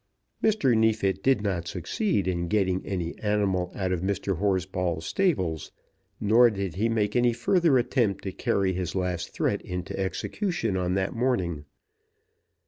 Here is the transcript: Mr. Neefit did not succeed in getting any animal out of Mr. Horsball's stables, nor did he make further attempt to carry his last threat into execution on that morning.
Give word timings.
Mr. 0.43 0.75
Neefit 0.75 1.21
did 1.21 1.43
not 1.43 1.67
succeed 1.67 2.27
in 2.27 2.47
getting 2.47 2.83
any 2.83 3.15
animal 3.19 3.71
out 3.75 3.91
of 3.91 4.01
Mr. 4.01 4.39
Horsball's 4.39 5.05
stables, 5.05 5.71
nor 6.19 6.49
did 6.49 6.73
he 6.73 6.89
make 6.89 7.13
further 7.35 7.77
attempt 7.77 8.23
to 8.23 8.31
carry 8.31 8.73
his 8.73 8.95
last 8.95 9.29
threat 9.29 9.61
into 9.61 9.95
execution 9.99 10.75
on 10.75 10.95
that 10.95 11.13
morning. 11.13 11.65